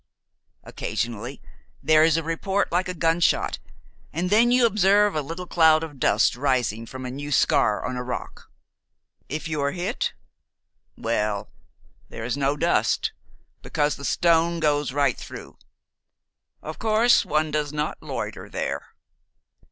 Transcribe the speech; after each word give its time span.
Occasionally 0.63 1.43
there 1.83 2.03
is 2.03 2.17
a 2.17 2.23
report 2.23 2.71
like 2.71 2.89
a 2.89 2.95
gunshot, 2.95 3.59
and 4.11 4.31
then 4.31 4.49
you 4.49 4.65
observe 4.65 5.13
a 5.13 5.21
little 5.21 5.45
cloud 5.45 5.83
of 5.83 5.99
dust 5.99 6.35
rising 6.35 6.87
from 6.87 7.05
a 7.05 7.11
new 7.11 7.31
scar 7.31 7.85
on 7.85 7.97
a 7.97 8.01
rock. 8.03 8.49
If 9.29 9.47
you 9.47 9.61
are 9.61 9.73
hit 9.73 10.13
well, 10.97 11.51
there 12.09 12.25
is 12.25 12.35
no 12.35 12.57
dust, 12.57 13.11
because 13.61 13.95
the 13.95 14.03
stone 14.03 14.59
goes 14.59 14.91
right 14.91 15.19
through. 15.19 15.59
Of 16.63 16.79
course 16.79 17.23
one 17.23 17.51
does 17.51 17.71
not 17.71 18.01
loiter 18.01 18.49
there." 18.49 18.95